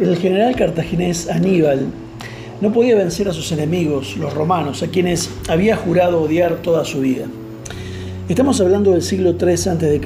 El 0.00 0.16
general 0.16 0.56
cartaginés 0.56 1.30
Aníbal 1.30 1.86
no 2.60 2.72
podía 2.72 2.96
vencer 2.96 3.28
a 3.28 3.32
sus 3.32 3.52
enemigos, 3.52 4.16
los 4.16 4.34
romanos, 4.34 4.82
a 4.82 4.88
quienes 4.88 5.30
había 5.48 5.76
jurado 5.76 6.20
odiar 6.20 6.56
toda 6.62 6.84
su 6.84 6.98
vida. 6.98 7.26
Estamos 8.28 8.60
hablando 8.60 8.90
del 8.90 9.02
siglo 9.02 9.36
III 9.40 9.52
a.C. 9.52 10.00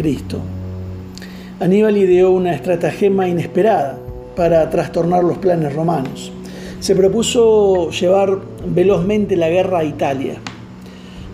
Aníbal 1.61 1.97
ideó 1.97 2.33
una 2.33 2.53
estratagema 2.53 3.29
inesperada 3.29 3.99
para 4.37 4.69
trastornar 4.69 5.25
los 5.25 5.39
planes 5.39 5.73
romanos. 5.73 6.33
Se 6.81 6.95
propuso 6.95 7.89
llevar 7.91 8.41
velozmente 8.67 9.37
la 9.37 9.49
guerra 9.49 9.79
a 9.79 9.85
Italia. 9.85 10.35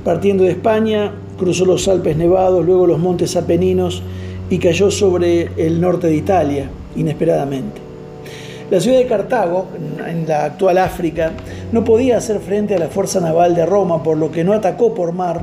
Partiendo 0.05 0.45
de 0.45 0.53
España, 0.53 1.13
cruzó 1.37 1.65
los 1.65 1.89
Alpes 1.89 2.17
nevados, 2.17 2.65
luego 2.65 2.87
los 2.87 3.01
montes 3.01 3.35
Apeninos 3.35 4.01
y 4.49 4.59
cayó 4.59 4.93
sobre 4.93 5.51
el 5.57 5.81
norte 5.81 6.07
de 6.07 6.15
Italia, 6.15 6.71
inesperadamente. 6.95 7.84
La 8.75 8.81
ciudad 8.81 8.99
de 8.99 9.07
Cartago, 9.07 9.69
en 10.05 10.27
la 10.27 10.47
actual 10.47 10.79
África, 10.79 11.31
no 11.71 11.85
podía 11.85 12.17
hacer 12.17 12.41
frente 12.41 12.75
a 12.75 12.79
la 12.81 12.89
fuerza 12.89 13.21
naval 13.21 13.55
de 13.55 13.65
Roma, 13.65 14.03
por 14.03 14.17
lo 14.17 14.33
que 14.33 14.43
no 14.43 14.53
atacó 14.53 14.97
por 14.97 15.13
mar 15.13 15.43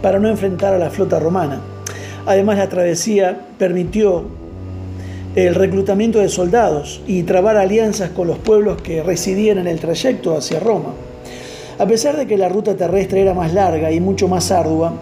para 0.00 0.20
no 0.20 0.28
enfrentar 0.28 0.72
a 0.72 0.78
la 0.78 0.88
flota 0.88 1.18
romana. 1.18 1.60
Además, 2.26 2.58
la 2.58 2.68
travesía 2.68 3.36
permitió 3.58 4.22
el 5.34 5.56
reclutamiento 5.56 6.20
de 6.20 6.28
soldados 6.28 7.02
y 7.08 7.24
trabar 7.24 7.56
alianzas 7.56 8.10
con 8.10 8.28
los 8.28 8.38
pueblos 8.38 8.80
que 8.82 9.02
residían 9.02 9.58
en 9.58 9.66
el 9.66 9.80
trayecto 9.80 10.36
hacia 10.36 10.60
Roma. 10.60 10.90
A 11.76 11.86
pesar 11.86 12.16
de 12.16 12.28
que 12.28 12.38
la 12.38 12.48
ruta 12.48 12.76
terrestre 12.76 13.22
era 13.22 13.34
más 13.34 13.52
larga 13.52 13.90
y 13.90 13.98
mucho 13.98 14.28
más 14.28 14.52
ardua, 14.52 14.92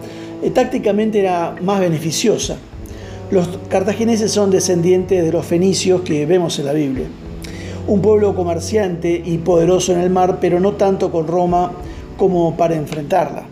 eh, 0.43 0.49
tácticamente 0.49 1.21
era 1.21 1.55
más 1.61 1.81
beneficiosa. 1.81 2.57
Los 3.31 3.59
cartagineses 3.69 4.33
son 4.33 4.51
descendientes 4.51 5.23
de 5.23 5.31
los 5.31 5.45
fenicios 5.45 6.01
que 6.01 6.25
vemos 6.25 6.59
en 6.59 6.65
la 6.65 6.73
Biblia 6.73 7.09
un 7.89 8.03
pueblo 8.03 8.37
comerciante 8.37 9.21
y 9.25 9.39
poderoso 9.39 9.93
en 9.93 10.01
el 10.01 10.11
mar, 10.11 10.39
pero 10.41 10.61
no 10.61 10.73
tanto 10.73 11.11
con 11.11 11.27
Roma 11.27 11.73
como 12.19 12.57
para 12.57 12.77
enfrentarla. 12.77 13.45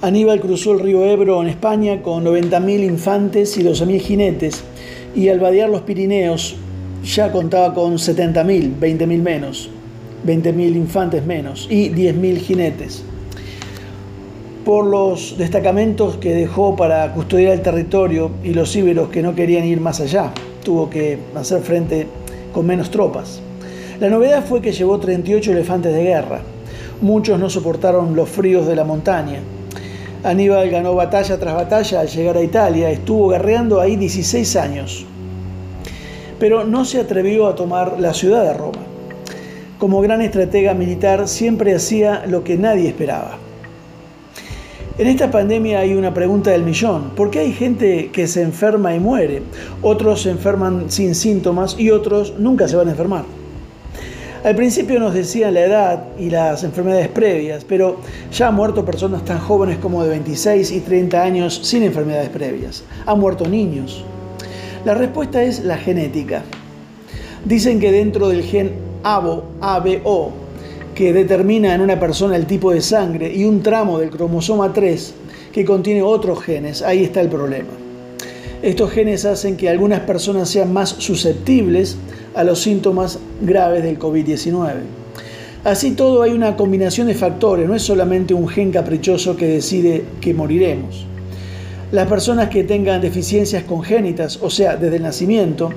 Aníbal 0.00 0.40
cruzó 0.40 0.72
el 0.72 0.80
río 0.80 1.04
Ebro 1.04 1.42
en 1.42 1.48
España 1.48 2.00
con 2.00 2.24
90.000 2.24 2.84
infantes 2.84 3.56
y 3.56 3.64
12.000 3.64 4.00
jinetes, 4.00 4.64
y 5.16 5.28
al 5.28 5.40
vadear 5.40 5.68
los 5.68 5.82
Pirineos 5.82 6.56
ya 7.04 7.32
contaba 7.32 7.74
con 7.74 7.94
70.000, 7.94 8.78
20.000 8.78 9.22
menos, 9.22 9.68
20.000 10.26 10.76
infantes 10.76 11.26
menos 11.26 11.66
y 11.70 11.90
10.000 11.90 12.36
jinetes. 12.38 13.02
Por 14.64 14.86
los 14.86 15.36
destacamentos 15.36 16.18
que 16.18 16.34
dejó 16.34 16.76
para 16.76 17.12
custodiar 17.12 17.52
el 17.52 17.62
territorio 17.62 18.30
y 18.44 18.54
los 18.54 18.74
íberos 18.76 19.08
que 19.08 19.22
no 19.22 19.34
querían 19.34 19.64
ir 19.64 19.80
más 19.80 20.00
allá, 20.00 20.32
tuvo 20.62 20.88
que 20.88 21.18
hacer 21.34 21.60
frente 21.62 22.06
con 22.54 22.66
menos 22.66 22.90
tropas. 22.90 23.40
La 24.00 24.08
novedad 24.08 24.44
fue 24.44 24.62
que 24.62 24.72
llevó 24.72 24.98
38 24.98 25.52
elefantes 25.52 25.92
de 25.92 26.02
guerra. 26.04 26.40
Muchos 27.02 27.38
no 27.38 27.50
soportaron 27.50 28.16
los 28.16 28.28
fríos 28.28 28.66
de 28.66 28.76
la 28.76 28.84
montaña. 28.84 29.40
Aníbal 30.22 30.70
ganó 30.70 30.94
batalla 30.94 31.38
tras 31.38 31.54
batalla 31.54 32.00
al 32.00 32.08
llegar 32.08 32.38
a 32.38 32.42
Italia, 32.42 32.90
estuvo 32.90 33.28
guerreando 33.28 33.80
ahí 33.80 33.96
16 33.96 34.56
años, 34.56 35.04
pero 36.38 36.64
no 36.64 36.86
se 36.86 36.98
atrevió 36.98 37.46
a 37.46 37.54
tomar 37.54 38.00
la 38.00 38.14
ciudad 38.14 38.42
de 38.44 38.54
Roma. 38.54 38.80
Como 39.78 40.00
gran 40.00 40.22
estratega 40.22 40.72
militar 40.72 41.28
siempre 41.28 41.74
hacía 41.74 42.24
lo 42.26 42.42
que 42.42 42.56
nadie 42.56 42.88
esperaba. 42.88 43.36
En 44.96 45.08
esta 45.08 45.28
pandemia 45.28 45.80
hay 45.80 45.94
una 45.94 46.14
pregunta 46.14 46.52
del 46.52 46.62
millón. 46.62 47.10
¿Por 47.16 47.28
qué 47.28 47.40
hay 47.40 47.52
gente 47.52 48.10
que 48.12 48.28
se 48.28 48.42
enferma 48.42 48.94
y 48.94 49.00
muere? 49.00 49.42
Otros 49.82 50.22
se 50.22 50.30
enferman 50.30 50.88
sin 50.88 51.16
síntomas 51.16 51.74
y 51.76 51.90
otros 51.90 52.34
nunca 52.38 52.68
se 52.68 52.76
van 52.76 52.86
a 52.86 52.90
enfermar. 52.92 53.24
Al 54.44 54.54
principio 54.54 55.00
nos 55.00 55.12
decían 55.12 55.54
la 55.54 55.62
edad 55.62 56.04
y 56.16 56.30
las 56.30 56.62
enfermedades 56.62 57.08
previas, 57.08 57.64
pero 57.64 57.96
ya 58.30 58.48
han 58.48 58.54
muerto 58.54 58.84
personas 58.84 59.24
tan 59.24 59.40
jóvenes 59.40 59.78
como 59.78 60.04
de 60.04 60.10
26 60.10 60.70
y 60.70 60.78
30 60.78 61.20
años 61.20 61.60
sin 61.64 61.82
enfermedades 61.82 62.28
previas. 62.28 62.84
Han 63.04 63.18
muerto 63.18 63.48
niños. 63.48 64.04
La 64.84 64.94
respuesta 64.94 65.42
es 65.42 65.64
la 65.64 65.76
genética. 65.76 66.44
Dicen 67.44 67.80
que 67.80 67.90
dentro 67.90 68.28
del 68.28 68.44
gen 68.44 68.74
ABO, 69.02 69.42
ABO, 69.60 70.43
que 70.94 71.12
determina 71.12 71.74
en 71.74 71.80
una 71.80 71.98
persona 71.98 72.36
el 72.36 72.46
tipo 72.46 72.72
de 72.72 72.80
sangre 72.80 73.32
y 73.34 73.44
un 73.44 73.62
tramo 73.62 73.98
del 73.98 74.10
cromosoma 74.10 74.72
3 74.72 75.14
que 75.52 75.64
contiene 75.64 76.02
otros 76.02 76.42
genes, 76.42 76.82
ahí 76.82 77.04
está 77.04 77.20
el 77.20 77.28
problema. 77.28 77.70
Estos 78.62 78.90
genes 78.92 79.24
hacen 79.24 79.56
que 79.56 79.68
algunas 79.68 80.00
personas 80.00 80.48
sean 80.48 80.72
más 80.72 80.88
susceptibles 80.88 81.96
a 82.34 82.44
los 82.44 82.60
síntomas 82.60 83.18
graves 83.42 83.82
del 83.82 83.98
COVID-19. 83.98 84.72
Así 85.64 85.92
todo 85.92 86.22
hay 86.22 86.32
una 86.32 86.56
combinación 86.56 87.06
de 87.06 87.14
factores, 87.14 87.68
no 87.68 87.74
es 87.74 87.82
solamente 87.82 88.34
un 88.34 88.48
gen 88.48 88.70
caprichoso 88.70 89.36
que 89.36 89.46
decide 89.46 90.04
que 90.20 90.34
moriremos. 90.34 91.06
Las 91.92 92.08
personas 92.08 92.48
que 92.48 92.64
tengan 92.64 93.00
deficiencias 93.00 93.64
congénitas, 93.64 94.38
o 94.42 94.50
sea, 94.50 94.76
desde 94.76 94.96
el 94.96 95.02
nacimiento, 95.02 95.70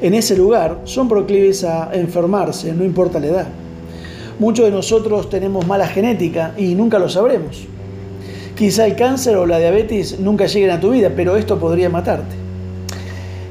en 0.00 0.14
ese 0.14 0.36
lugar 0.36 0.82
son 0.84 1.08
proclives 1.08 1.64
a 1.64 1.90
enfermarse, 1.92 2.72
no 2.72 2.84
importa 2.84 3.18
la 3.18 3.26
edad. 3.26 3.46
Muchos 4.38 4.64
de 4.64 4.72
nosotros 4.72 5.30
tenemos 5.30 5.66
mala 5.66 5.86
genética 5.86 6.54
y 6.56 6.74
nunca 6.74 6.98
lo 6.98 7.08
sabremos. 7.08 7.66
Quizá 8.56 8.86
el 8.86 8.96
cáncer 8.96 9.36
o 9.36 9.46
la 9.46 9.58
diabetes 9.58 10.20
nunca 10.20 10.46
lleguen 10.46 10.70
a 10.70 10.80
tu 10.80 10.90
vida, 10.90 11.12
pero 11.14 11.36
esto 11.36 11.58
podría 11.58 11.88
matarte. 11.88 12.34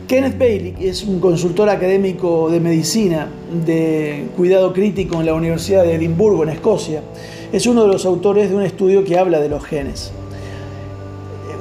Kenneth 0.07 0.37
Bailey 0.37 0.75
es 0.81 1.03
un 1.03 1.19
consultor 1.19 1.69
académico 1.69 2.49
de 2.49 2.59
medicina 2.59 3.27
de 3.65 4.25
cuidado 4.35 4.73
crítico 4.73 5.19
en 5.19 5.25
la 5.25 5.33
Universidad 5.33 5.83
de 5.83 5.95
Edimburgo, 5.95 6.43
en 6.43 6.49
Escocia. 6.49 7.01
Es 7.51 7.65
uno 7.65 7.83
de 7.83 7.87
los 7.87 8.05
autores 8.05 8.49
de 8.49 8.55
un 8.55 8.63
estudio 8.63 9.05
que 9.05 9.17
habla 9.17 9.39
de 9.39 9.49
los 9.49 9.63
genes. 9.63 10.11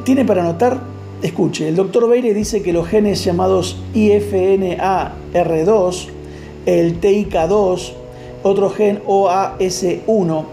¿Tiene 0.04 0.24
para 0.24 0.42
anotar? 0.42 0.80
Escuche, 1.22 1.68
el 1.68 1.76
doctor 1.76 2.08
Bailey 2.08 2.34
dice 2.34 2.62
que 2.62 2.72
los 2.72 2.88
genes 2.88 3.24
llamados 3.24 3.76
IFNAR2, 3.94 6.06
el 6.66 7.00
TIK2, 7.00 7.92
otro 8.42 8.70
gen 8.70 9.02
OAS1, 9.06 10.44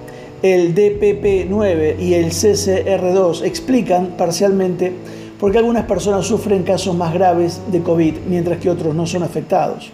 el 0.41 0.73
DPP9 0.73 1.99
y 1.99 2.13
el 2.13 2.27
CCR2 2.27 3.43
explican 3.43 4.13
parcialmente 4.17 4.93
por 5.39 5.51
qué 5.51 5.57
algunas 5.57 5.85
personas 5.85 6.25
sufren 6.25 6.63
casos 6.63 6.95
más 6.95 7.13
graves 7.13 7.61
de 7.71 7.81
COVID, 7.81 8.15
mientras 8.27 8.59
que 8.59 8.69
otros 8.69 8.93
no 8.93 9.05
son 9.05 9.23
afectados. 9.23 9.91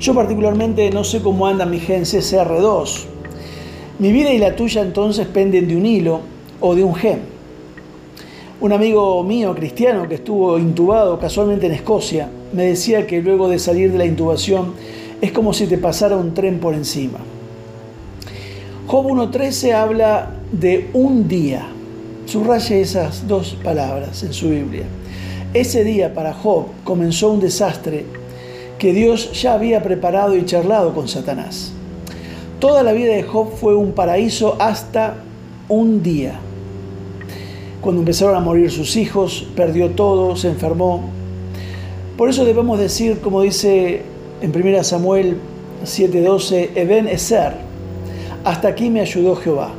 Yo 0.00 0.14
particularmente 0.14 0.90
no 0.90 1.04
sé 1.04 1.20
cómo 1.20 1.46
anda 1.46 1.66
mi 1.66 1.78
gen 1.78 2.02
CCR2. 2.02 3.04
Mi 3.98 4.12
vida 4.12 4.32
y 4.32 4.38
la 4.38 4.56
tuya 4.56 4.82
entonces 4.82 5.26
penden 5.26 5.68
de 5.68 5.76
un 5.76 5.86
hilo 5.86 6.20
o 6.60 6.74
de 6.74 6.84
un 6.84 6.94
gen. 6.94 7.20
Un 8.58 8.72
amigo 8.72 9.22
mío 9.22 9.54
cristiano 9.54 10.08
que 10.08 10.14
estuvo 10.16 10.58
intubado 10.58 11.18
casualmente 11.18 11.66
en 11.66 11.72
Escocia 11.72 12.30
me 12.54 12.64
decía 12.64 13.06
que 13.06 13.20
luego 13.20 13.48
de 13.48 13.58
salir 13.58 13.92
de 13.92 13.98
la 13.98 14.06
intubación 14.06 14.72
es 15.20 15.32
como 15.32 15.52
si 15.52 15.66
te 15.66 15.76
pasara 15.76 16.16
un 16.16 16.32
tren 16.32 16.58
por 16.58 16.74
encima. 16.74 17.18
Job 18.86 19.04
1.13 19.04 19.72
habla 19.72 20.30
de 20.52 20.90
un 20.92 21.26
día. 21.26 21.66
Subraye 22.26 22.80
esas 22.80 23.26
dos 23.26 23.56
palabras 23.64 24.22
en 24.22 24.32
su 24.32 24.50
Biblia. 24.50 24.84
Ese 25.54 25.82
día 25.82 26.14
para 26.14 26.32
Job 26.32 26.66
comenzó 26.84 27.32
un 27.32 27.40
desastre 27.40 28.04
que 28.78 28.92
Dios 28.92 29.42
ya 29.42 29.54
había 29.54 29.82
preparado 29.82 30.36
y 30.36 30.44
charlado 30.44 30.94
con 30.94 31.08
Satanás. 31.08 31.72
Toda 32.60 32.84
la 32.84 32.92
vida 32.92 33.12
de 33.12 33.24
Job 33.24 33.50
fue 33.56 33.74
un 33.74 33.90
paraíso 33.90 34.54
hasta 34.60 35.16
un 35.68 36.04
día. 36.04 36.38
Cuando 37.80 38.02
empezaron 38.02 38.36
a 38.36 38.40
morir 38.40 38.70
sus 38.70 38.94
hijos, 38.94 39.48
perdió 39.56 39.90
todo, 39.90 40.36
se 40.36 40.46
enfermó. 40.46 41.10
Por 42.16 42.30
eso 42.30 42.44
debemos 42.44 42.78
decir, 42.78 43.18
como 43.18 43.42
dice 43.42 44.02
en 44.40 44.54
1 44.54 44.84
Samuel 44.84 45.38
7:12, 45.84 46.70
Eben 46.76 47.08
Eser, 47.08 47.65
hasta 48.46 48.68
aquí 48.68 48.90
me 48.90 49.00
ayudó 49.00 49.34
Jehová. 49.34 49.72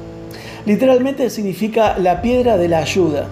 Literalmente 0.66 1.30
significa 1.30 1.98
la 1.98 2.22
piedra 2.22 2.58
de 2.58 2.68
la 2.68 2.80
ayuda. 2.80 3.30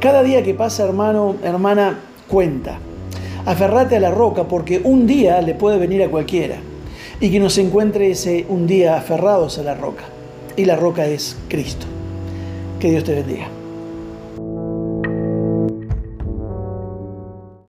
Cada 0.00 0.22
día 0.22 0.42
que 0.42 0.52
pasa, 0.52 0.84
hermano, 0.84 1.36
hermana, 1.42 1.98
cuenta. 2.28 2.78
Aferrate 3.46 3.96
a 3.96 4.00
la 4.00 4.10
roca 4.10 4.44
porque 4.44 4.82
un 4.84 5.06
día 5.06 5.40
le 5.40 5.54
puede 5.54 5.78
venir 5.78 6.02
a 6.02 6.10
cualquiera. 6.10 6.56
Y 7.20 7.30
que 7.30 7.40
nos 7.40 7.56
encuentre 7.56 8.10
ese 8.10 8.44
un 8.50 8.66
día 8.66 8.98
aferrados 8.98 9.58
a 9.58 9.62
la 9.62 9.74
roca. 9.74 10.04
Y 10.56 10.66
la 10.66 10.76
roca 10.76 11.06
es 11.06 11.38
Cristo. 11.48 11.86
Que 12.78 12.90
Dios 12.90 13.04
te 13.04 13.14
bendiga. 13.14 13.59